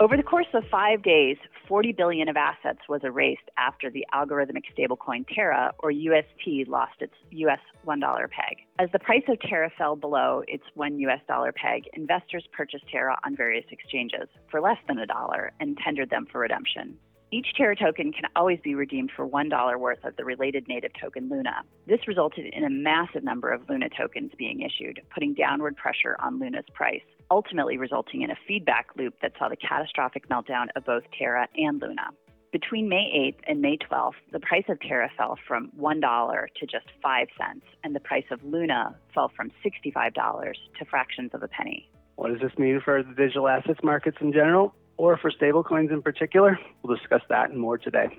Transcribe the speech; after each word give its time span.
Over 0.00 0.16
the 0.16 0.22
course 0.22 0.46
of 0.54 0.62
five 0.70 1.02
days, 1.02 1.38
40 1.66 1.90
billion 1.90 2.28
of 2.28 2.36
assets 2.36 2.78
was 2.88 3.00
erased 3.02 3.50
after 3.58 3.90
the 3.90 4.06
algorithmic 4.14 4.62
stablecoin 4.72 5.26
Terra, 5.34 5.72
or 5.80 5.90
UST, 5.90 6.68
lost 6.68 6.92
its 7.00 7.14
US 7.32 7.58
$1 7.84 8.30
peg. 8.30 8.58
As 8.78 8.88
the 8.92 9.00
price 9.00 9.24
of 9.26 9.40
Terra 9.40 9.72
fell 9.76 9.96
below 9.96 10.44
its 10.46 10.62
one 10.74 11.00
US 11.00 11.18
dollar 11.26 11.50
peg, 11.50 11.88
investors 11.94 12.46
purchased 12.52 12.86
Terra 12.86 13.18
on 13.24 13.34
various 13.34 13.64
exchanges 13.72 14.28
for 14.48 14.60
less 14.60 14.78
than 14.86 14.98
a 14.98 15.06
dollar 15.06 15.50
and 15.58 15.76
tendered 15.84 16.10
them 16.10 16.26
for 16.30 16.42
redemption. 16.42 16.96
Each 17.32 17.48
Terra 17.56 17.74
token 17.74 18.12
can 18.12 18.30
always 18.36 18.60
be 18.62 18.76
redeemed 18.76 19.10
for 19.16 19.28
$1 19.28 19.80
worth 19.80 20.04
of 20.04 20.14
the 20.16 20.24
related 20.24 20.68
native 20.68 20.92
token 20.98 21.28
Luna. 21.28 21.62
This 21.88 22.06
resulted 22.06 22.46
in 22.46 22.62
a 22.62 22.70
massive 22.70 23.24
number 23.24 23.50
of 23.50 23.68
Luna 23.68 23.88
tokens 23.90 24.30
being 24.38 24.60
issued, 24.60 25.00
putting 25.12 25.34
downward 25.34 25.76
pressure 25.76 26.16
on 26.20 26.38
Luna's 26.38 26.64
price 26.72 27.02
ultimately 27.30 27.76
resulting 27.76 28.22
in 28.22 28.30
a 28.30 28.36
feedback 28.46 28.88
loop 28.96 29.14
that 29.22 29.32
saw 29.38 29.48
the 29.48 29.56
catastrophic 29.56 30.28
meltdown 30.28 30.66
of 30.76 30.84
both 30.84 31.02
Terra 31.16 31.48
and 31.56 31.80
Luna. 31.80 32.10
Between 32.50 32.88
May 32.88 33.34
8th 33.36 33.40
and 33.46 33.60
May 33.60 33.76
12th, 33.76 34.14
the 34.32 34.40
price 34.40 34.64
of 34.68 34.80
Terra 34.80 35.10
fell 35.16 35.38
from 35.46 35.70
$1 35.78 36.46
to 36.56 36.66
just 36.66 36.86
5 37.02 37.28
cents, 37.38 37.66
and 37.84 37.94
the 37.94 38.00
price 38.00 38.24
of 38.30 38.42
Luna 38.42 38.96
fell 39.12 39.30
from 39.36 39.50
$65 39.64 40.52
to 40.78 40.84
fractions 40.86 41.30
of 41.34 41.42
a 41.42 41.48
penny. 41.48 41.90
What 42.16 42.32
does 42.32 42.40
this 42.40 42.58
mean 42.58 42.80
for 42.82 43.02
the 43.02 43.14
digital 43.14 43.48
assets 43.48 43.80
markets 43.82 44.16
in 44.20 44.32
general, 44.32 44.74
or 44.96 45.18
for 45.18 45.30
stablecoins 45.30 45.92
in 45.92 46.00
particular? 46.00 46.58
We'll 46.82 46.96
discuss 46.96 47.22
that 47.28 47.50
and 47.50 47.58
more 47.60 47.76
today 47.76 48.18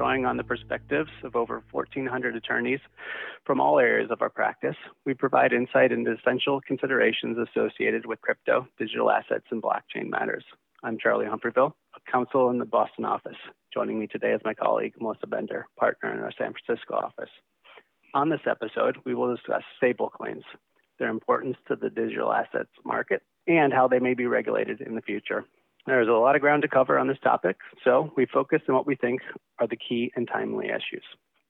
drawing 0.00 0.24
on 0.24 0.38
the 0.38 0.42
perspectives 0.42 1.10
of 1.24 1.36
over 1.36 1.62
1,400 1.72 2.34
attorneys 2.34 2.80
from 3.44 3.60
all 3.60 3.78
areas 3.78 4.10
of 4.10 4.22
our 4.22 4.30
practice, 4.30 4.76
we 5.04 5.12
provide 5.12 5.52
insight 5.52 5.92
into 5.92 6.10
essential 6.10 6.58
considerations 6.66 7.36
associated 7.36 8.06
with 8.06 8.18
crypto, 8.22 8.66
digital 8.78 9.10
assets, 9.10 9.44
and 9.50 9.62
blockchain 9.62 10.08
matters. 10.08 10.42
I'm 10.82 10.96
Charlie 10.96 11.26
Humphreyville, 11.26 11.74
a 11.94 12.10
counsel 12.10 12.48
in 12.48 12.56
the 12.56 12.64
Boston 12.64 13.04
office. 13.04 13.36
Joining 13.74 13.98
me 13.98 14.06
today 14.06 14.32
is 14.32 14.40
my 14.42 14.54
colleague, 14.54 14.94
Melissa 14.98 15.26
Bender, 15.26 15.66
partner 15.78 16.14
in 16.14 16.20
our 16.20 16.32
San 16.32 16.54
Francisco 16.54 16.94
office. 16.94 17.28
On 18.14 18.30
this 18.30 18.46
episode, 18.48 18.96
we 19.04 19.14
will 19.14 19.36
discuss 19.36 19.60
stablecoins, 19.82 20.44
their 20.98 21.10
importance 21.10 21.58
to 21.68 21.76
the 21.76 21.90
digital 21.90 22.32
assets 22.32 22.70
market, 22.86 23.20
and 23.46 23.70
how 23.70 23.86
they 23.86 23.98
may 23.98 24.14
be 24.14 24.24
regulated 24.24 24.80
in 24.80 24.94
the 24.94 25.02
future. 25.02 25.44
There's 25.90 26.06
a 26.06 26.12
lot 26.12 26.36
of 26.36 26.40
ground 26.40 26.62
to 26.62 26.68
cover 26.68 27.00
on 27.00 27.08
this 27.08 27.18
topic, 27.20 27.56
so 27.82 28.12
we 28.16 28.24
focus 28.24 28.62
on 28.68 28.76
what 28.76 28.86
we 28.86 28.94
think 28.94 29.22
are 29.58 29.66
the 29.66 29.76
key 29.76 30.12
and 30.14 30.28
timely 30.28 30.66
issues. 30.66 31.02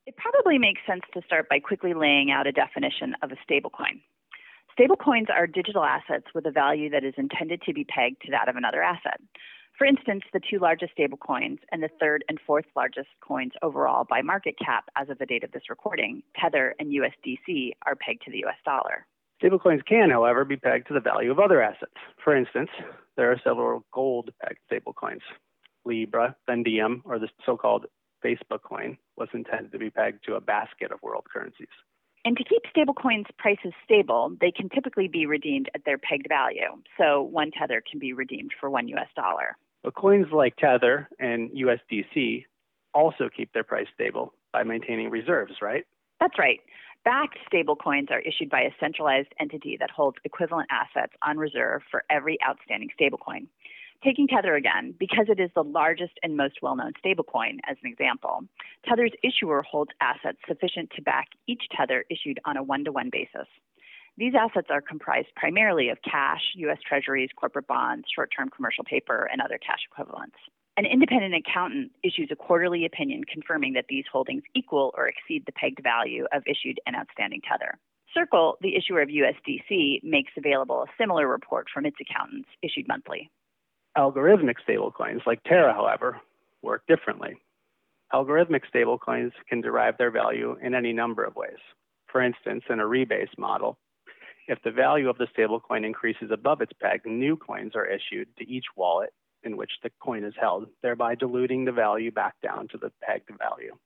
It 0.06 0.16
probably 0.16 0.56
makes 0.56 0.80
sense 0.86 1.02
to 1.12 1.20
start 1.26 1.46
by 1.50 1.60
quickly 1.60 1.92
laying 1.92 2.30
out 2.30 2.46
a 2.46 2.52
definition 2.52 3.14
of 3.22 3.32
a 3.32 3.36
stablecoin. 3.44 4.00
Stablecoins 4.78 5.28
are 5.28 5.46
digital 5.46 5.84
assets 5.84 6.24
with 6.34 6.46
a 6.46 6.50
value 6.50 6.88
that 6.88 7.04
is 7.04 7.12
intended 7.18 7.60
to 7.66 7.74
be 7.74 7.84
pegged 7.84 8.22
to 8.22 8.30
that 8.30 8.48
of 8.48 8.56
another 8.56 8.82
asset. 8.82 9.20
For 9.76 9.86
instance, 9.86 10.22
the 10.32 10.40
two 10.40 10.58
largest 10.58 10.96
stablecoins 10.96 11.58
and 11.70 11.82
the 11.82 11.90
third 12.00 12.24
and 12.30 12.40
fourth 12.46 12.64
largest 12.74 13.10
coins 13.20 13.52
overall 13.60 14.06
by 14.08 14.22
market 14.22 14.54
cap 14.58 14.84
as 14.96 15.10
of 15.10 15.18
the 15.18 15.26
date 15.26 15.44
of 15.44 15.52
this 15.52 15.68
recording, 15.68 16.22
Tether 16.34 16.74
and 16.78 16.90
USDC, 16.90 17.72
are 17.84 17.94
pegged 17.94 18.22
to 18.24 18.30
the 18.30 18.42
US 18.46 18.56
dollar. 18.64 19.06
Stablecoins 19.42 19.84
can, 19.86 20.10
however, 20.10 20.44
be 20.44 20.56
pegged 20.56 20.88
to 20.88 20.94
the 20.94 21.00
value 21.00 21.30
of 21.30 21.38
other 21.38 21.62
assets. 21.62 21.94
For 22.22 22.36
instance, 22.36 22.68
there 23.16 23.30
are 23.32 23.40
several 23.42 23.84
gold 23.92 24.30
pegged 24.42 24.60
stablecoins. 24.70 25.22
Libra, 25.84 26.36
then 26.46 26.62
Diem, 26.62 27.02
or 27.06 27.18
the 27.18 27.28
so 27.46 27.56
called 27.56 27.86
Facebook 28.24 28.62
coin, 28.62 28.98
was 29.16 29.28
intended 29.32 29.72
to 29.72 29.78
be 29.78 29.90
pegged 29.90 30.24
to 30.26 30.34
a 30.34 30.40
basket 30.40 30.92
of 30.92 31.00
world 31.02 31.24
currencies. 31.32 31.68
And 32.24 32.36
to 32.36 32.44
keep 32.44 32.62
stablecoins 32.74 33.24
prices 33.38 33.72
stable, 33.82 34.36
they 34.40 34.52
can 34.52 34.68
typically 34.68 35.08
be 35.08 35.24
redeemed 35.24 35.70
at 35.74 35.86
their 35.86 35.96
pegged 35.96 36.26
value. 36.28 36.82
So 36.98 37.22
one 37.22 37.50
Tether 37.50 37.82
can 37.88 37.98
be 37.98 38.12
redeemed 38.12 38.50
for 38.60 38.68
one 38.68 38.88
US 38.88 39.08
dollar. 39.16 39.56
But 39.82 39.94
coins 39.94 40.26
like 40.30 40.56
Tether 40.56 41.08
and 41.18 41.50
USDC 41.52 42.44
also 42.92 43.30
keep 43.34 43.52
their 43.54 43.64
price 43.64 43.86
stable 43.94 44.34
by 44.52 44.64
maintaining 44.64 45.08
reserves, 45.08 45.54
right? 45.62 45.86
That's 46.20 46.38
right. 46.38 46.60
Backed 47.04 47.38
stablecoins 47.50 48.10
are 48.10 48.20
issued 48.20 48.50
by 48.50 48.60
a 48.60 48.74
centralized 48.78 49.32
entity 49.40 49.76
that 49.80 49.90
holds 49.90 50.18
equivalent 50.24 50.68
assets 50.70 51.14
on 51.22 51.38
reserve 51.38 51.82
for 51.90 52.04
every 52.10 52.38
outstanding 52.46 52.90
stablecoin. 53.00 53.46
Taking 54.04 54.28
Tether 54.28 54.54
again, 54.54 54.94
because 54.98 55.26
it 55.28 55.40
is 55.40 55.50
the 55.54 55.64
largest 55.64 56.12
and 56.22 56.36
most 56.36 56.60
well 56.60 56.76
known 56.76 56.92
stablecoin, 57.02 57.58
as 57.68 57.78
an 57.82 57.90
example, 57.90 58.44
Tether's 58.86 59.12
issuer 59.22 59.62
holds 59.62 59.92
assets 60.00 60.38
sufficient 60.46 60.90
to 60.96 61.02
back 61.02 61.28
each 61.46 61.64
Tether 61.74 62.04
issued 62.10 62.38
on 62.44 62.58
a 62.58 62.62
one 62.62 62.84
to 62.84 62.92
one 62.92 63.08
basis. 63.10 63.48
These 64.18 64.34
assets 64.38 64.68
are 64.70 64.82
comprised 64.82 65.28
primarily 65.36 65.88
of 65.88 65.98
cash, 66.02 66.42
U.S. 66.56 66.78
Treasuries, 66.86 67.30
corporate 67.34 67.66
bonds, 67.66 68.06
short 68.14 68.30
term 68.36 68.50
commercial 68.50 68.84
paper, 68.84 69.28
and 69.32 69.40
other 69.40 69.58
cash 69.58 69.80
equivalents. 69.90 70.36
An 70.76 70.86
independent 70.86 71.34
accountant 71.34 71.92
issues 72.02 72.28
a 72.30 72.36
quarterly 72.36 72.86
opinion 72.86 73.24
confirming 73.24 73.74
that 73.74 73.86
these 73.88 74.04
holdings 74.10 74.42
equal 74.54 74.92
or 74.96 75.08
exceed 75.08 75.44
the 75.44 75.52
pegged 75.52 75.82
value 75.82 76.26
of 76.32 76.42
issued 76.46 76.78
and 76.86 76.96
outstanding 76.96 77.40
tether. 77.48 77.78
Circle, 78.14 78.56
the 78.60 78.76
issuer 78.76 79.02
of 79.02 79.08
USDC, 79.08 80.02
makes 80.02 80.32
available 80.36 80.82
a 80.82 80.92
similar 80.98 81.28
report 81.28 81.66
from 81.72 81.86
its 81.86 81.96
accountants 82.00 82.48
issued 82.62 82.88
monthly. 82.88 83.30
Algorithmic 83.96 84.56
stablecoins 84.66 85.24
like 85.26 85.42
Terra, 85.44 85.72
however, 85.72 86.20
work 86.62 86.82
differently. 86.88 87.36
Algorithmic 88.12 88.62
stablecoins 88.72 89.32
can 89.48 89.60
derive 89.60 89.96
their 89.98 90.10
value 90.10 90.56
in 90.62 90.74
any 90.74 90.92
number 90.92 91.24
of 91.24 91.36
ways. 91.36 91.58
For 92.10 92.20
instance, 92.20 92.64
in 92.68 92.80
a 92.80 92.84
rebase 92.84 93.36
model, 93.38 93.78
if 94.48 94.58
the 94.64 94.72
value 94.72 95.08
of 95.08 95.18
the 95.18 95.28
stablecoin 95.36 95.84
increases 95.84 96.30
above 96.32 96.60
its 96.60 96.72
peg, 96.80 97.02
new 97.04 97.36
coins 97.36 97.72
are 97.76 97.86
issued 97.86 98.28
to 98.38 98.48
each 98.48 98.64
wallet 98.76 99.12
in 99.42 99.56
which 99.56 99.72
the 99.82 99.90
coin 100.00 100.24
is 100.24 100.34
held, 100.40 100.66
thereby 100.82 101.14
diluting 101.14 101.64
the 101.64 101.72
value 101.72 102.10
back 102.10 102.34
down 102.42 102.68
to 102.68 102.78
the 102.78 102.92
pegged 103.02 103.30
value. 103.38 103.76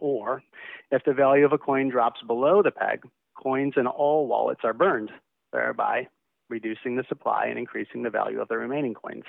Or 0.00 0.42
if 0.90 1.04
the 1.04 1.12
value 1.12 1.44
of 1.44 1.52
a 1.52 1.58
coin 1.58 1.88
drops 1.88 2.20
below 2.26 2.62
the 2.62 2.70
peg, 2.70 3.02
coins 3.34 3.74
in 3.76 3.86
all 3.86 4.26
wallets 4.26 4.60
are 4.64 4.72
burned, 4.72 5.10
thereby 5.52 6.08
reducing 6.48 6.96
the 6.96 7.04
supply 7.08 7.46
and 7.46 7.58
increasing 7.58 8.02
the 8.02 8.10
value 8.10 8.40
of 8.40 8.48
the 8.48 8.58
remaining 8.58 8.94
coins. 8.94 9.24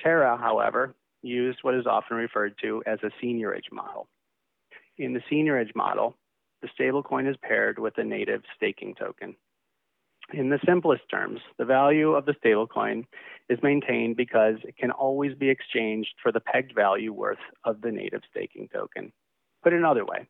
Terra, 0.00 0.36
however, 0.36 0.94
used 1.22 1.60
what 1.62 1.74
is 1.74 1.86
often 1.86 2.16
referred 2.16 2.54
to 2.62 2.82
as 2.86 2.98
a 3.02 3.10
seigniorage 3.22 3.70
model. 3.70 4.08
In 4.98 5.14
the 5.14 5.22
seigniorage 5.30 5.74
model, 5.74 6.16
the 6.60 6.68
stablecoin 6.68 7.28
is 7.28 7.36
paired 7.42 7.78
with 7.78 7.98
a 7.98 8.04
native 8.04 8.42
staking 8.56 8.94
token. 8.94 9.36
In 10.32 10.48
the 10.48 10.58
simplest 10.64 11.02
terms, 11.10 11.40
the 11.58 11.64
value 11.66 12.12
of 12.12 12.24
the 12.24 12.32
stablecoin 12.32 13.04
is 13.50 13.58
maintained 13.62 14.16
because 14.16 14.56
it 14.64 14.76
can 14.78 14.90
always 14.90 15.34
be 15.34 15.50
exchanged 15.50 16.14
for 16.22 16.32
the 16.32 16.40
pegged 16.40 16.74
value 16.74 17.12
worth 17.12 17.38
of 17.64 17.82
the 17.82 17.90
native 17.90 18.22
staking 18.30 18.68
token. 18.72 19.12
Put 19.62 19.74
another 19.74 20.06
way, 20.06 20.26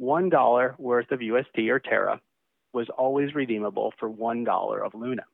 $1 0.00 0.78
worth 0.78 1.10
of 1.10 1.20
UST 1.20 1.58
or 1.68 1.80
Terra 1.80 2.20
was 2.72 2.88
always 2.96 3.34
redeemable 3.34 3.92
for 3.98 4.08
$1 4.08 4.86
of 4.86 4.94
Luna. 4.94 5.24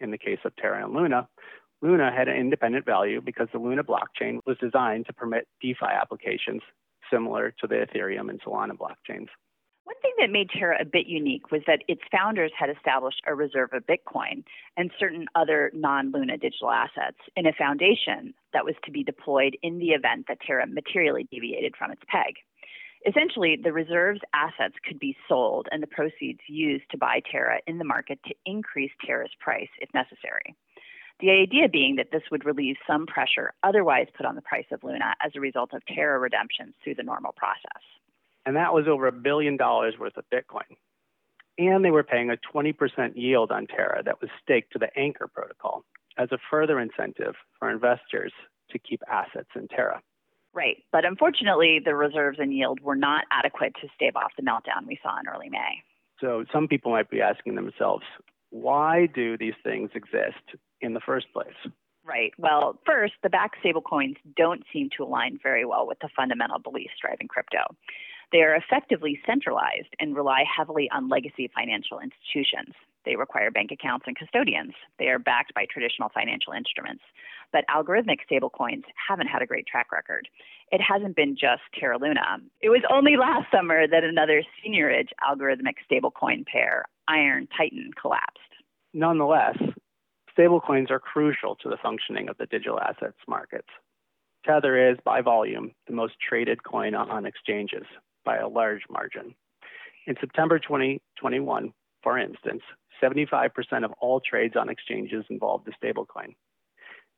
In 0.00 0.10
the 0.10 0.18
case 0.18 0.40
of 0.44 0.54
Terra 0.56 0.84
and 0.84 0.92
Luna, 0.92 1.26
Luna 1.80 2.12
had 2.14 2.28
an 2.28 2.36
independent 2.36 2.84
value 2.84 3.22
because 3.22 3.48
the 3.52 3.58
Luna 3.58 3.84
blockchain 3.84 4.40
was 4.44 4.58
designed 4.58 5.06
to 5.06 5.12
permit 5.14 5.48
DeFi 5.62 5.86
applications 5.86 6.60
similar 7.10 7.54
to 7.60 7.66
the 7.66 7.86
Ethereum 7.86 8.28
and 8.28 8.40
Solana 8.42 8.72
blockchains. 8.72 9.28
One 9.84 9.96
thing 10.00 10.12
that 10.18 10.30
made 10.30 10.48
Terra 10.48 10.78
a 10.80 10.86
bit 10.86 11.06
unique 11.06 11.50
was 11.50 11.60
that 11.66 11.84
its 11.88 12.00
founders 12.10 12.52
had 12.58 12.70
established 12.70 13.20
a 13.26 13.34
reserve 13.34 13.74
of 13.74 13.86
Bitcoin 13.86 14.42
and 14.78 14.90
certain 14.98 15.26
other 15.34 15.70
non 15.74 16.10
Luna 16.10 16.38
digital 16.38 16.70
assets 16.70 17.18
in 17.36 17.46
a 17.46 17.52
foundation 17.52 18.32
that 18.54 18.64
was 18.64 18.74
to 18.84 18.90
be 18.90 19.04
deployed 19.04 19.58
in 19.62 19.78
the 19.78 19.90
event 19.90 20.24
that 20.28 20.40
Terra 20.40 20.66
materially 20.66 21.28
deviated 21.30 21.76
from 21.76 21.90
its 21.90 22.00
peg. 22.08 22.36
Essentially, 23.06 23.58
the 23.62 23.74
reserve's 23.74 24.22
assets 24.32 24.74
could 24.88 24.98
be 24.98 25.14
sold 25.28 25.68
and 25.70 25.82
the 25.82 25.86
proceeds 25.86 26.40
used 26.48 26.90
to 26.90 26.96
buy 26.96 27.20
Terra 27.30 27.60
in 27.66 27.76
the 27.76 27.84
market 27.84 28.18
to 28.24 28.34
increase 28.46 28.92
Terra's 29.04 29.36
price 29.38 29.68
if 29.82 29.92
necessary. 29.92 30.56
The 31.20 31.30
idea 31.30 31.68
being 31.68 31.96
that 31.96 32.10
this 32.10 32.22
would 32.30 32.46
relieve 32.46 32.76
some 32.86 33.04
pressure 33.04 33.52
otherwise 33.62 34.06
put 34.16 34.24
on 34.24 34.34
the 34.34 34.42
price 34.42 34.66
of 34.72 34.82
Luna 34.82 35.14
as 35.22 35.32
a 35.36 35.40
result 35.40 35.74
of 35.74 35.84
Terra 35.84 36.18
redemptions 36.18 36.74
through 36.82 36.94
the 36.94 37.02
normal 37.02 37.32
process 37.36 37.82
and 38.46 38.56
that 38.56 38.74
was 38.74 38.86
over 38.88 39.06
a 39.06 39.12
billion 39.12 39.56
dollars 39.56 39.94
worth 39.98 40.16
of 40.16 40.24
Bitcoin. 40.32 40.76
And 41.56 41.84
they 41.84 41.90
were 41.90 42.02
paying 42.02 42.30
a 42.30 42.36
20% 42.54 42.74
yield 43.14 43.52
on 43.52 43.66
Terra 43.66 44.02
that 44.04 44.20
was 44.20 44.30
staked 44.42 44.72
to 44.72 44.78
the 44.78 44.88
Anchor 44.98 45.28
protocol 45.32 45.84
as 46.18 46.30
a 46.32 46.38
further 46.50 46.80
incentive 46.80 47.34
for 47.58 47.70
investors 47.70 48.32
to 48.70 48.78
keep 48.78 49.00
assets 49.10 49.48
in 49.54 49.68
Terra. 49.68 50.02
Right. 50.52 50.82
But 50.92 51.04
unfortunately, 51.04 51.80
the 51.84 51.94
reserves 51.94 52.38
and 52.40 52.52
yield 52.52 52.80
were 52.80 52.96
not 52.96 53.24
adequate 53.30 53.74
to 53.82 53.88
stave 53.94 54.16
off 54.16 54.32
the 54.36 54.42
meltdown 54.42 54.86
we 54.86 54.98
saw 55.02 55.18
in 55.18 55.28
early 55.28 55.48
May. 55.48 55.82
So 56.20 56.44
some 56.52 56.68
people 56.68 56.92
might 56.92 57.10
be 57.10 57.20
asking 57.20 57.56
themselves, 57.56 58.04
why 58.50 59.06
do 59.06 59.36
these 59.36 59.54
things 59.64 59.90
exist 59.94 60.56
in 60.80 60.94
the 60.94 61.00
first 61.00 61.26
place? 61.32 61.54
Right. 62.04 62.32
Well, 62.38 62.78
first, 62.86 63.14
the 63.22 63.30
back 63.30 63.52
stablecoins 63.64 64.16
don't 64.36 64.62
seem 64.72 64.90
to 64.96 65.04
align 65.04 65.38
very 65.42 65.64
well 65.64 65.86
with 65.86 65.98
the 66.00 66.08
fundamental 66.14 66.58
beliefs 66.58 66.94
driving 67.00 67.28
crypto. 67.28 67.62
They 68.34 68.42
are 68.42 68.56
effectively 68.56 69.20
centralized 69.24 69.94
and 70.00 70.16
rely 70.16 70.42
heavily 70.42 70.90
on 70.90 71.08
legacy 71.08 71.48
financial 71.54 72.00
institutions. 72.00 72.74
They 73.04 73.14
require 73.14 73.52
bank 73.52 73.70
accounts 73.70 74.06
and 74.08 74.16
custodians. 74.16 74.72
They 74.98 75.06
are 75.06 75.20
backed 75.20 75.54
by 75.54 75.66
traditional 75.70 76.08
financial 76.08 76.52
instruments. 76.52 77.04
But 77.52 77.64
algorithmic 77.68 78.18
stablecoins 78.28 78.82
haven't 79.08 79.28
had 79.28 79.40
a 79.40 79.46
great 79.46 79.68
track 79.68 79.92
record. 79.92 80.26
It 80.72 80.80
hasn't 80.80 81.14
been 81.14 81.36
just 81.36 81.62
Terra 81.78 81.96
Luna. 81.96 82.38
It 82.60 82.70
was 82.70 82.82
only 82.92 83.16
last 83.16 83.52
summer 83.52 83.86
that 83.86 84.02
another 84.02 84.42
seigniorage 84.58 85.10
algorithmic 85.22 85.76
stablecoin 85.88 86.44
pair, 86.44 86.86
Iron 87.06 87.46
Titan, 87.56 87.92
collapsed. 88.00 88.40
Nonetheless, 88.92 89.58
stablecoins 90.36 90.90
are 90.90 90.98
crucial 90.98 91.54
to 91.62 91.68
the 91.68 91.78
functioning 91.80 92.28
of 92.28 92.36
the 92.38 92.46
digital 92.46 92.80
assets 92.80 93.18
markets. 93.28 93.68
Tether 94.44 94.90
is, 94.90 94.98
by 95.04 95.20
volume, 95.20 95.70
the 95.86 95.94
most 95.94 96.14
traded 96.28 96.64
coin 96.64 96.96
on 96.96 97.26
exchanges 97.26 97.86
by 98.24 98.38
a 98.38 98.48
large 98.48 98.82
margin. 98.90 99.34
In 100.06 100.16
September 100.20 100.58
2021, 100.58 101.72
for 102.02 102.18
instance, 102.18 102.62
75% 103.02 103.50
of 103.84 103.92
all 104.00 104.20
trades 104.20 104.54
on 104.56 104.68
exchanges 104.68 105.24
involved 105.30 105.68
a 105.68 105.84
stablecoin. 105.84 106.34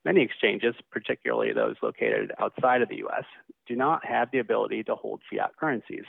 Many 0.04 0.22
exchanges, 0.22 0.74
particularly 0.92 1.52
those 1.52 1.74
located 1.82 2.30
outside 2.38 2.80
of 2.80 2.88
the 2.88 3.02
US, 3.06 3.24
do 3.66 3.74
not 3.74 4.04
have 4.04 4.30
the 4.30 4.38
ability 4.38 4.84
to 4.84 4.94
hold 4.94 5.20
fiat 5.28 5.50
currencies, 5.58 6.04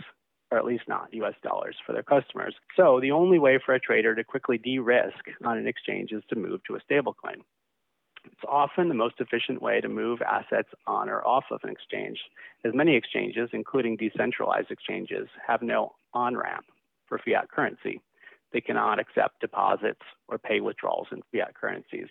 or 0.51 0.59
at 0.59 0.65
least 0.65 0.83
not 0.87 1.13
US 1.13 1.33
dollars, 1.41 1.75
for 1.85 1.93
their 1.93 2.03
customers. 2.03 2.53
So 2.75 2.99
the 3.01 3.11
only 3.11 3.39
way 3.39 3.59
for 3.65 3.73
a 3.73 3.79
trader 3.79 4.13
to 4.13 4.23
quickly 4.23 4.59
de 4.59 4.77
risk 4.77 5.25
on 5.43 5.57
an 5.57 5.67
exchange 5.67 6.11
is 6.11 6.23
to 6.29 6.35
move 6.35 6.61
to 6.67 6.75
a 6.75 6.81
stablecoin. 6.81 7.41
It's 8.31 8.43
often 8.47 8.89
the 8.89 8.95
most 8.95 9.15
efficient 9.19 9.61
way 9.61 9.81
to 9.81 9.89
move 9.89 10.21
assets 10.21 10.69
on 10.85 11.09
or 11.09 11.25
off 11.25 11.45
of 11.51 11.61
an 11.63 11.69
exchange, 11.69 12.19
as 12.65 12.73
many 12.73 12.95
exchanges, 12.95 13.49
including 13.53 13.97
decentralized 13.97 14.71
exchanges, 14.71 15.27
have 15.45 15.61
no 15.61 15.93
on 16.13 16.35
ramp 16.35 16.65
for 17.07 17.19
fiat 17.19 17.49
currency. 17.49 18.01
They 18.53 18.61
cannot 18.61 18.99
accept 18.99 19.41
deposits 19.41 20.01
or 20.27 20.37
pay 20.37 20.59
withdrawals 20.59 21.07
in 21.11 21.21
fiat 21.31 21.55
currencies. 21.55 22.07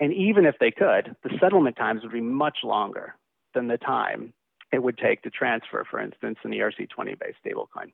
And 0.00 0.12
even 0.12 0.44
if 0.46 0.56
they 0.60 0.70
could, 0.70 1.16
the 1.22 1.36
settlement 1.40 1.76
times 1.76 2.02
would 2.02 2.12
be 2.12 2.20
much 2.20 2.58
longer 2.62 3.14
than 3.54 3.68
the 3.68 3.78
time 3.78 4.32
it 4.72 4.82
would 4.82 4.98
take 4.98 5.22
to 5.22 5.30
transfer, 5.30 5.84
for 5.90 6.00
instance, 6.00 6.38
an 6.44 6.52
ERC20 6.52 7.18
based 7.18 7.38
stablecoin. 7.44 7.92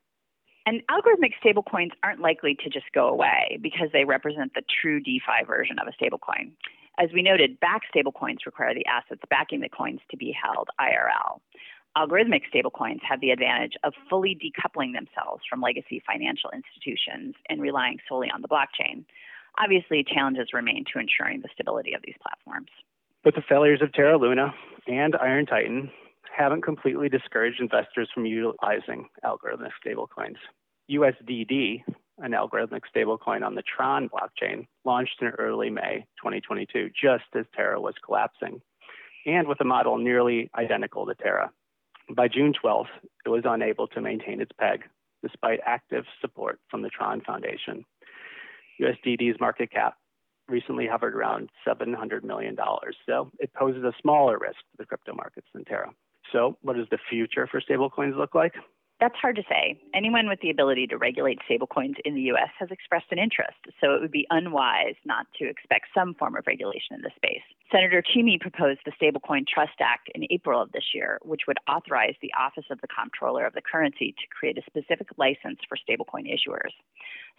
And 0.66 0.82
algorithmic 0.88 1.32
stablecoins 1.44 1.90
aren't 2.02 2.20
likely 2.20 2.56
to 2.64 2.70
just 2.70 2.86
go 2.94 3.08
away 3.08 3.58
because 3.62 3.88
they 3.92 4.04
represent 4.04 4.52
the 4.54 4.62
true 4.80 4.98
DeFi 4.98 5.44
version 5.46 5.76
of 5.78 5.86
a 5.86 5.92
stablecoin. 5.92 6.52
As 6.98 7.10
we 7.12 7.22
noted, 7.22 7.58
backed 7.60 7.86
stablecoins 7.94 8.46
require 8.46 8.74
the 8.74 8.86
assets 8.86 9.20
backing 9.28 9.60
the 9.60 9.68
coins 9.68 10.00
to 10.10 10.16
be 10.16 10.32
held 10.32 10.68
IRL. 10.80 11.40
Algorithmic 11.96 12.42
stablecoins 12.52 13.00
have 13.08 13.20
the 13.20 13.30
advantage 13.30 13.74
of 13.84 13.94
fully 14.10 14.36
decoupling 14.36 14.92
themselves 14.92 15.42
from 15.48 15.60
legacy 15.60 16.02
financial 16.06 16.50
institutions 16.50 17.34
and 17.48 17.60
relying 17.60 17.98
solely 18.08 18.28
on 18.32 18.42
the 18.42 18.48
blockchain. 18.48 19.04
Obviously, 19.58 20.04
challenges 20.04 20.48
remain 20.52 20.84
to 20.92 20.98
ensuring 20.98 21.40
the 21.40 21.48
stability 21.54 21.94
of 21.94 22.02
these 22.04 22.16
platforms. 22.20 22.68
But 23.22 23.34
the 23.34 23.42
failures 23.48 23.80
of 23.80 23.92
Terra 23.92 24.18
Luna 24.18 24.52
and 24.88 25.16
Iron 25.16 25.46
Titan 25.46 25.90
haven't 26.36 26.62
completely 26.62 27.08
discouraged 27.08 27.60
investors 27.60 28.08
from 28.12 28.26
utilizing 28.26 29.08
algorithmic 29.24 29.70
stablecoins. 29.84 30.36
USDD, 30.90 31.84
an 32.18 32.32
algorithmic 32.32 32.82
stablecoin 32.94 33.44
on 33.44 33.54
the 33.54 33.62
Tron 33.62 34.08
blockchain, 34.08 34.66
launched 34.84 35.20
in 35.20 35.28
early 35.28 35.70
May 35.70 36.06
2022, 36.18 36.90
just 36.90 37.24
as 37.34 37.44
Terra 37.54 37.80
was 37.80 37.94
collapsing, 38.04 38.60
and 39.26 39.48
with 39.48 39.60
a 39.60 39.64
model 39.64 39.98
nearly 39.98 40.50
identical 40.56 41.06
to 41.06 41.14
Terra. 41.14 41.50
By 42.10 42.28
June 42.28 42.52
12th, 42.52 42.86
it 43.24 43.28
was 43.28 43.42
unable 43.44 43.86
to 43.88 44.00
maintain 44.00 44.40
its 44.40 44.52
peg, 44.58 44.82
despite 45.22 45.60
active 45.64 46.04
support 46.20 46.60
from 46.70 46.82
the 46.82 46.90
Tron 46.90 47.20
Foundation. 47.22 47.84
USDD's 48.80 49.40
market 49.40 49.70
cap 49.70 49.94
recently 50.48 50.86
hovered 50.86 51.14
around 51.14 51.50
$700 51.66 52.22
million, 52.22 52.56
so 53.06 53.30
it 53.38 53.52
poses 53.54 53.82
a 53.82 53.92
smaller 54.00 54.38
risk 54.38 54.58
to 54.58 54.76
the 54.78 54.84
crypto 54.84 55.14
markets 55.14 55.46
than 55.54 55.64
Terra. 55.64 55.90
So, 56.32 56.58
what 56.62 56.76
does 56.76 56.88
the 56.90 56.98
future 57.08 57.46
for 57.46 57.60
stablecoins 57.60 58.16
look 58.16 58.34
like? 58.34 58.54
That's 59.04 59.20
hard 59.20 59.36
to 59.36 59.42
say. 59.50 59.78
Anyone 59.92 60.30
with 60.30 60.40
the 60.40 60.48
ability 60.48 60.86
to 60.86 60.96
regulate 60.96 61.38
stablecoins 61.44 61.96
in 62.06 62.14
the 62.14 62.22
U.S. 62.32 62.48
has 62.58 62.70
expressed 62.70 63.04
an 63.10 63.18
interest, 63.18 63.58
so 63.78 63.92
it 63.92 64.00
would 64.00 64.10
be 64.10 64.26
unwise 64.30 64.94
not 65.04 65.26
to 65.38 65.46
expect 65.46 65.88
some 65.94 66.14
form 66.14 66.36
of 66.36 66.46
regulation 66.46 66.96
in 66.96 67.02
the 67.02 67.10
space. 67.14 67.44
Senator 67.70 68.00
Toomey 68.02 68.38
proposed 68.40 68.80
the 68.86 68.92
Stablecoin 68.92 69.46
Trust 69.46 69.76
Act 69.78 70.08
in 70.14 70.24
April 70.30 70.58
of 70.58 70.72
this 70.72 70.94
year, 70.94 71.18
which 71.20 71.42
would 71.46 71.58
authorize 71.68 72.14
the 72.22 72.32
Office 72.32 72.64
of 72.70 72.80
the 72.80 72.88
Comptroller 72.88 73.44
of 73.44 73.52
the 73.52 73.60
Currency 73.60 74.14
to 74.16 74.26
create 74.32 74.56
a 74.56 74.62
specific 74.64 75.08
license 75.18 75.58
for 75.68 75.76
stablecoin 75.76 76.24
issuers. 76.24 76.72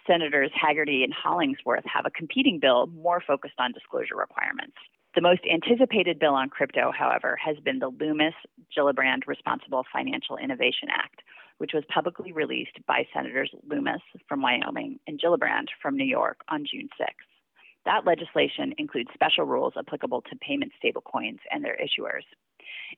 Senators 0.05 0.51
Hagerty 0.53 1.03
and 1.03 1.15
Hollingsworth 1.15 1.85
have 1.91 2.05
a 2.05 2.11
competing 2.11 2.59
bill 2.59 2.85
more 2.93 3.23
focused 3.25 3.57
on 3.57 3.71
disclosure 3.71 4.17
requirements. 4.17 4.77
The 5.15 5.21
most 5.21 5.41
anticipated 5.49 6.19
bill 6.19 6.35
on 6.35 6.49
crypto, 6.49 6.91
however, 6.91 7.37
has 7.41 7.55
been 7.63 7.79
the 7.79 7.87
Loomis 7.87 8.33
Gillibrand 8.77 9.25
Responsible 9.27 9.85
Financial 9.91 10.35
Innovation 10.35 10.89
Act, 10.91 11.21
which 11.57 11.71
was 11.73 11.83
publicly 11.93 12.31
released 12.31 12.77
by 12.87 13.07
Senators 13.13 13.51
Loomis 13.67 14.01
from 14.27 14.41
Wyoming 14.41 14.99
and 15.07 15.19
Gillibrand 15.19 15.67
from 15.81 15.95
New 15.97 16.05
York 16.05 16.39
on 16.49 16.65
June 16.69 16.89
6. 16.97 17.09
That 17.85 18.05
legislation 18.05 18.73
includes 18.77 19.09
special 19.13 19.45
rules 19.45 19.73
applicable 19.77 20.21
to 20.23 20.35
payment 20.37 20.71
stablecoins 20.83 21.39
and 21.51 21.63
their 21.63 21.77
issuers. 21.77 22.23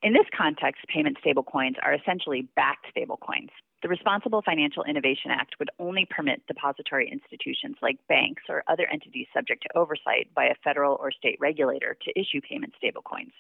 In 0.01 0.13
this 0.13 0.25
context, 0.36 0.86
payment 0.88 1.18
stablecoins 1.24 1.75
are 1.83 1.94
essentially 1.94 2.48
backed 2.56 2.88
stablecoins. 2.95 3.50
The 3.83 3.89
Responsible 3.89 4.42
Financial 4.42 4.83
Innovation 4.83 5.31
Act 5.31 5.56
would 5.60 5.69
only 5.80 6.07
permit 6.10 6.45
depository 6.48 7.10
institutions 7.12 7.75
like 7.81 7.98
banks 8.07 8.44
or 8.50 8.63
other 8.68 8.88
entities 8.92 9.27
subject 9.33 9.63
to 9.63 9.77
oversight 9.77 10.33
by 10.33 10.45
a 10.45 10.56
federal 10.63 10.98
or 11.00 11.12
state 11.12 11.38
regulator 11.39 11.95
to 12.03 12.19
issue 12.19 12.42
payment 12.42 12.74
stablecoins. 12.81 13.33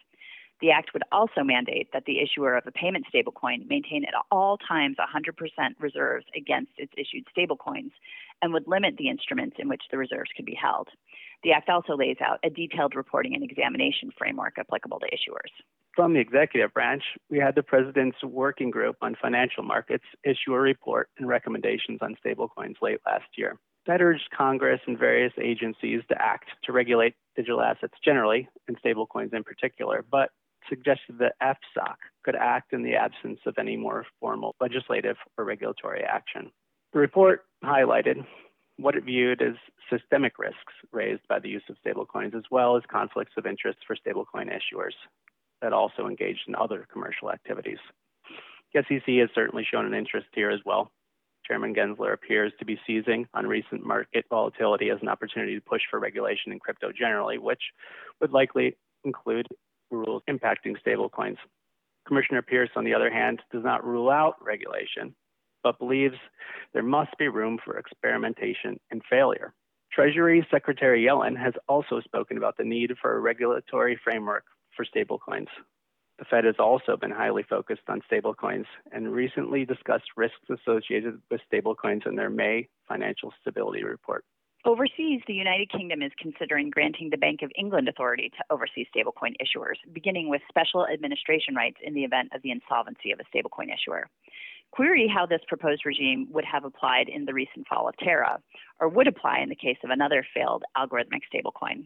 The 0.59 0.71
Act 0.71 0.91
would 0.93 1.03
also 1.11 1.43
mandate 1.43 1.89
that 1.93 2.05
the 2.05 2.19
issuer 2.19 2.57
of 2.57 2.65
a 2.65 2.71
payment 2.71 3.05
stablecoin 3.13 3.67
maintain 3.67 4.03
at 4.05 4.15
all 4.31 4.57
times 4.57 4.97
100% 4.97 5.35
reserves 5.79 6.25
against 6.35 6.71
its 6.77 6.91
issued 6.97 7.25
stablecoins 7.35 7.91
and 8.41 8.53
would 8.53 8.67
limit 8.67 8.95
the 8.97 9.09
instruments 9.09 9.57
in 9.59 9.69
which 9.69 9.83
the 9.91 9.97
reserves 9.97 10.31
could 10.35 10.45
be 10.45 10.57
held. 10.59 10.87
The 11.43 11.51
Act 11.51 11.69
also 11.69 11.95
lays 11.95 12.17
out 12.21 12.39
a 12.43 12.49
detailed 12.49 12.95
reporting 12.95 13.35
and 13.35 13.43
examination 13.43 14.09
framework 14.17 14.57
applicable 14.57 14.99
to 14.99 15.05
issuers. 15.07 15.51
From 15.95 16.13
the 16.13 16.19
executive 16.19 16.73
branch, 16.73 17.03
we 17.29 17.37
had 17.37 17.55
the 17.55 17.63
President's 17.63 18.23
Working 18.23 18.71
Group 18.71 18.97
on 19.01 19.15
Financial 19.21 19.63
Markets 19.63 20.05
issue 20.23 20.53
a 20.53 20.59
report 20.59 21.09
and 21.19 21.27
recommendations 21.27 21.99
on 22.01 22.15
stablecoins 22.25 22.75
late 22.81 22.99
last 23.05 23.25
year. 23.35 23.57
That 23.85 24.01
urged 24.01 24.29
Congress 24.35 24.81
and 24.85 24.97
various 24.97 25.33
agencies 25.41 26.01
to 26.09 26.21
act 26.21 26.49
to 26.63 26.71
regulate 26.71 27.15
digital 27.35 27.61
assets 27.61 27.93
generally, 28.03 28.49
and 28.67 28.77
stablecoins 28.81 29.33
in 29.33 29.43
particular, 29.43 30.03
but 30.11 30.29
suggested 30.69 31.19
that 31.19 31.35
FSOC 31.41 31.95
could 32.23 32.35
act 32.35 32.73
in 32.73 32.83
the 32.83 32.95
absence 32.95 33.39
of 33.45 33.55
any 33.57 33.77
more 33.77 34.05
formal 34.19 34.55
legislative 34.59 35.17
or 35.37 35.45
regulatory 35.45 36.03
action. 36.03 36.51
The 36.93 36.99
report 36.99 37.45
highlighted 37.63 38.25
what 38.77 38.95
it 38.95 39.03
viewed 39.03 39.41
as 39.41 39.55
systemic 39.89 40.37
risks 40.37 40.73
raised 40.91 41.27
by 41.27 41.39
the 41.39 41.49
use 41.49 41.63
of 41.69 41.77
stablecoins, 41.85 42.35
as 42.35 42.43
well 42.51 42.77
as 42.77 42.83
conflicts 42.89 43.33
of 43.37 43.45
interest 43.45 43.79
for 43.85 43.95
stablecoin 43.95 44.49
issuers 44.49 44.93
that 45.61 45.73
also 45.73 46.07
engaged 46.07 46.41
in 46.47 46.55
other 46.55 46.87
commercial 46.91 47.31
activities. 47.31 47.79
The 48.73 48.83
SEC 48.87 49.15
has 49.19 49.29
certainly 49.33 49.65
shown 49.69 49.85
an 49.85 49.93
interest 49.93 50.27
here 50.33 50.51
as 50.51 50.59
well. 50.65 50.91
Chairman 51.45 51.73
Gensler 51.73 52.13
appears 52.13 52.51
to 52.59 52.65
be 52.65 52.79
seizing 52.85 53.27
on 53.33 53.47
recent 53.47 53.85
market 53.85 54.25
volatility 54.29 54.89
as 54.89 54.99
an 55.01 55.07
opportunity 55.07 55.55
to 55.55 55.61
push 55.61 55.81
for 55.89 55.99
regulation 55.99 56.51
in 56.51 56.59
crypto 56.59 56.91
generally, 56.91 57.37
which 57.37 57.61
would 58.19 58.31
likely 58.31 58.75
include 59.05 59.47
rules 59.91 60.23
impacting 60.29 60.75
stablecoins. 60.85 61.37
Commissioner 62.07 62.41
Peirce, 62.41 62.69
on 62.75 62.85
the 62.85 62.93
other 62.93 63.11
hand, 63.11 63.41
does 63.51 63.63
not 63.63 63.85
rule 63.85 64.09
out 64.09 64.35
regulation, 64.41 65.13
but 65.63 65.79
believes 65.79 66.15
there 66.73 66.83
must 66.83 67.17
be 67.17 67.27
room 67.27 67.59
for 67.63 67.77
experimentation 67.77 68.79
and 68.91 69.01
failure. 69.09 69.53
Treasury 69.91 70.45
Secretary 70.51 71.03
Yellen 71.03 71.37
has 71.37 71.53
also 71.67 71.99
spoken 72.01 72.37
about 72.37 72.57
the 72.57 72.63
need 72.63 72.93
for 73.01 73.15
a 73.15 73.19
regulatory 73.19 73.99
framework 74.03 74.45
for 74.75 74.85
stablecoins. 74.85 75.47
The 76.19 76.25
Fed 76.25 76.45
has 76.45 76.55
also 76.59 76.97
been 76.97 77.11
highly 77.11 77.43
focused 77.43 77.83
on 77.87 78.01
stablecoins 78.11 78.65
and 78.91 79.11
recently 79.11 79.65
discussed 79.65 80.05
risks 80.15 80.49
associated 80.49 81.21
with 81.29 81.41
stablecoins 81.51 82.07
in 82.07 82.15
their 82.15 82.29
May 82.29 82.69
financial 82.87 83.33
stability 83.41 83.83
report. 83.83 84.23
Overseas, 84.65 85.21
the 85.27 85.33
United 85.33 85.71
Kingdom 85.71 86.01
is 86.01 86.11
considering 86.19 86.69
granting 86.69 87.09
the 87.09 87.17
Bank 87.17 87.41
of 87.41 87.51
England 87.57 87.87
authority 87.87 88.29
to 88.29 88.43
oversee 88.49 88.85
stablecoin 88.93 89.35
issuers, 89.41 89.75
beginning 89.93 90.29
with 90.29 90.41
special 90.49 90.85
administration 90.87 91.55
rights 91.55 91.77
in 91.81 91.93
the 91.93 92.03
event 92.03 92.29
of 92.33 92.41
the 92.41 92.51
insolvency 92.51 93.11
of 93.11 93.19
a 93.19 93.23
stablecoin 93.37 93.73
issuer. 93.73 94.09
Query 94.71 95.07
how 95.07 95.25
this 95.25 95.41
proposed 95.47 95.85
regime 95.85 96.27
would 96.31 96.43
have 96.43 96.65
applied 96.65 97.07
in 97.07 97.25
the 97.25 97.33
recent 97.33 97.67
fall 97.67 97.87
of 97.87 97.95
Terra, 97.97 98.39
or 98.79 98.89
would 98.89 99.07
apply 99.07 99.39
in 99.39 99.49
the 99.49 99.55
case 99.55 99.77
of 99.83 99.89
another 99.89 100.25
failed 100.33 100.63
algorithmic 100.75 101.21
stablecoin. 101.33 101.85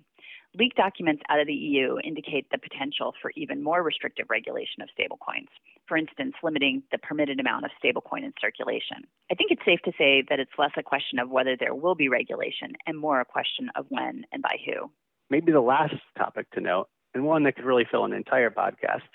Leaked 0.59 0.75
documents 0.75 1.23
out 1.29 1.39
of 1.39 1.47
the 1.47 1.53
EU 1.53 1.95
indicate 2.03 2.45
the 2.51 2.57
potential 2.57 3.13
for 3.21 3.31
even 3.37 3.63
more 3.63 3.81
restrictive 3.83 4.25
regulation 4.29 4.81
of 4.81 4.89
stablecoins, 4.89 5.47
for 5.87 5.95
instance, 5.95 6.33
limiting 6.43 6.83
the 6.91 6.97
permitted 6.97 7.39
amount 7.39 7.63
of 7.63 7.71
stablecoin 7.81 8.25
in 8.25 8.33
circulation. 8.39 8.97
I 9.31 9.35
think 9.35 9.51
it's 9.51 9.63
safe 9.63 9.79
to 9.85 9.93
say 9.97 10.23
that 10.29 10.41
it's 10.41 10.51
less 10.57 10.71
a 10.75 10.83
question 10.83 11.19
of 11.19 11.29
whether 11.29 11.55
there 11.55 11.73
will 11.73 11.95
be 11.95 12.09
regulation 12.09 12.73
and 12.85 12.97
more 12.97 13.21
a 13.21 13.25
question 13.25 13.69
of 13.77 13.85
when 13.87 14.25
and 14.33 14.41
by 14.41 14.57
who. 14.65 14.91
Maybe 15.29 15.53
the 15.53 15.61
last 15.61 15.95
topic 16.17 16.51
to 16.51 16.59
note, 16.59 16.89
and 17.13 17.23
one 17.23 17.43
that 17.43 17.55
could 17.55 17.65
really 17.65 17.87
fill 17.89 18.03
an 18.03 18.11
entire 18.11 18.49
podcast, 18.49 19.07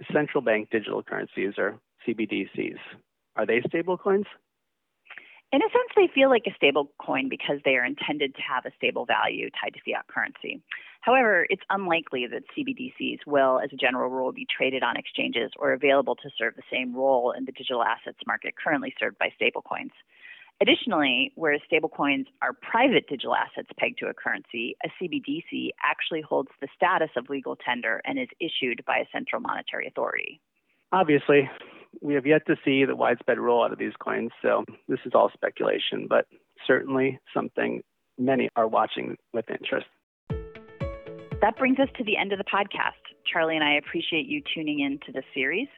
is 0.00 0.06
central 0.12 0.42
bank 0.42 0.70
digital 0.72 1.00
currencies 1.00 1.54
or 1.58 1.78
CBDCs. 2.06 2.78
Are 3.36 3.46
they 3.46 3.60
stablecoins? 3.60 4.26
In 5.52 5.62
a 5.62 5.70
sense, 5.70 5.90
they 5.94 6.08
feel 6.12 6.28
like 6.28 6.42
a 6.46 6.54
stable 6.56 6.90
coin 6.98 7.28
because 7.28 7.58
they 7.64 7.76
are 7.76 7.84
intended 7.84 8.34
to 8.34 8.42
have 8.42 8.66
a 8.66 8.74
stable 8.76 9.06
value 9.06 9.48
tied 9.50 9.74
to 9.74 9.80
fiat 9.86 10.06
currency. 10.08 10.60
However, 11.02 11.46
it's 11.48 11.62
unlikely 11.70 12.26
that 12.26 12.42
CBDCs 12.56 13.20
will, 13.26 13.60
as 13.60 13.70
a 13.72 13.76
general 13.76 14.10
rule, 14.10 14.32
be 14.32 14.44
traded 14.44 14.82
on 14.82 14.96
exchanges 14.96 15.52
or 15.56 15.72
available 15.72 16.16
to 16.16 16.30
serve 16.36 16.56
the 16.56 16.66
same 16.70 16.94
role 16.94 17.30
in 17.30 17.44
the 17.44 17.52
digital 17.52 17.84
assets 17.84 18.18
market 18.26 18.54
currently 18.62 18.92
served 18.98 19.18
by 19.18 19.32
stablecoins. 19.40 19.92
Additionally, 20.60 21.32
whereas 21.36 21.60
stablecoins 21.70 22.26
are 22.42 22.52
private 22.52 23.06
digital 23.08 23.34
assets 23.34 23.68
pegged 23.78 23.98
to 23.98 24.06
a 24.06 24.14
currency, 24.14 24.76
a 24.84 24.88
CBDC 25.00 25.70
actually 25.82 26.22
holds 26.22 26.48
the 26.60 26.68
status 26.74 27.10
of 27.16 27.28
legal 27.28 27.56
tender 27.56 28.00
and 28.04 28.18
is 28.18 28.28
issued 28.40 28.82
by 28.84 28.96
a 28.96 29.06
central 29.12 29.40
monetary 29.40 29.86
authority. 29.86 30.40
Obviously, 30.92 31.48
we 32.00 32.14
have 32.14 32.26
yet 32.26 32.46
to 32.46 32.56
see 32.64 32.84
the 32.84 32.96
widespread 32.96 33.38
rollout 33.38 33.72
of 33.72 33.78
these 33.78 33.92
coins, 33.98 34.30
so 34.42 34.64
this 34.88 35.00
is 35.04 35.12
all 35.14 35.30
speculation, 35.32 36.06
but 36.08 36.26
certainly 36.66 37.18
something 37.34 37.82
many 38.18 38.48
are 38.56 38.68
watching 38.68 39.16
with 39.32 39.44
interest. 39.50 39.86
That 41.42 41.56
brings 41.58 41.78
us 41.78 41.88
to 41.98 42.04
the 42.04 42.16
end 42.16 42.32
of 42.32 42.38
the 42.38 42.44
podcast. 42.44 42.92
Charlie 43.30 43.56
and 43.56 43.64
I 43.64 43.74
appreciate 43.74 44.26
you 44.26 44.42
tuning 44.54 44.80
in 44.80 44.98
to 45.06 45.12
this 45.12 45.24
series. 45.34 45.68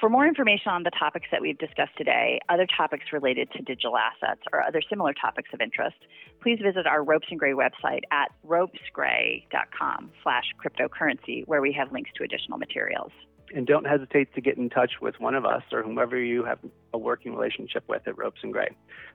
For 0.00 0.08
more 0.08 0.26
information 0.26 0.72
on 0.72 0.84
the 0.84 0.90
topics 0.98 1.26
that 1.30 1.40
we've 1.40 1.58
discussed 1.58 1.96
today, 1.98 2.40
other 2.48 2.66
topics 2.76 3.04
related 3.12 3.50
to 3.52 3.62
digital 3.62 3.96
assets, 3.96 4.40
or 4.52 4.62
other 4.62 4.80
similar 4.88 5.12
topics 5.12 5.50
of 5.52 5.60
interest, 5.60 5.96
please 6.42 6.58
visit 6.62 6.86
our 6.86 7.04
Ropes 7.04 7.26
and 7.30 7.38
Gray 7.38 7.52
website 7.52 8.00
at 8.10 8.32
ropesgray.com 8.46 10.10
slash 10.22 10.44
cryptocurrency, 10.58 11.46
where 11.46 11.60
we 11.60 11.72
have 11.72 11.92
links 11.92 12.10
to 12.16 12.24
additional 12.24 12.58
materials 12.58 13.12
and 13.54 13.66
don't 13.66 13.86
hesitate 13.86 14.34
to 14.34 14.40
get 14.40 14.56
in 14.56 14.70
touch 14.70 14.92
with 15.00 15.18
one 15.20 15.34
of 15.34 15.44
us 15.44 15.62
or 15.72 15.82
whomever 15.82 16.18
you 16.18 16.44
have 16.44 16.58
a 16.92 16.98
working 16.98 17.34
relationship 17.34 17.84
with 17.88 18.06
at 18.06 18.16
Ropes 18.16 18.40
and 18.42 18.52
Gray. 18.52 18.68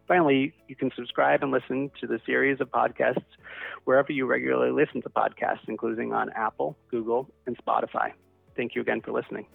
Finally, 0.07 0.53
you 0.67 0.75
can 0.75 0.91
subscribe 0.95 1.43
and 1.43 1.51
listen 1.51 1.91
to 1.99 2.07
the 2.07 2.19
series 2.25 2.61
of 2.61 2.69
podcasts 2.69 3.23
wherever 3.85 4.11
you 4.11 4.25
regularly 4.25 4.71
listen 4.71 5.01
to 5.01 5.09
podcasts, 5.09 5.67
including 5.67 6.13
on 6.13 6.29
Apple, 6.31 6.77
Google, 6.89 7.29
and 7.45 7.57
Spotify. 7.57 8.11
Thank 8.55 8.75
you 8.75 8.81
again 8.81 9.01
for 9.01 9.11
listening. 9.11 9.45